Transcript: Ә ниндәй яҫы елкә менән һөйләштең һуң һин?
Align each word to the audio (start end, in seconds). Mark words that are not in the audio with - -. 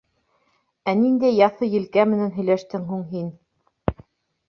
Ә 0.91 0.95
ниндәй 1.01 1.37
яҫы 1.41 1.71
елкә 1.75 2.09
менән 2.15 2.35
һөйләштең 2.41 2.91
һуң 2.91 3.07
һин? 3.15 3.33